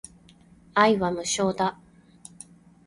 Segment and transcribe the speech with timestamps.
[0.73, 1.77] 愛は無償だ